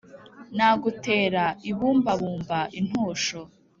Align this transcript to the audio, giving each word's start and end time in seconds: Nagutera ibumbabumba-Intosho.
Nagutera 0.57 1.43
ibumbabumba-Intosho. 1.69 3.41